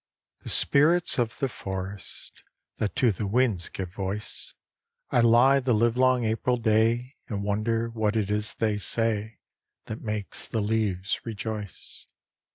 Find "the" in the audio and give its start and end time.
0.39-0.49, 1.37-1.47, 3.11-3.27, 5.59-5.75, 10.47-10.61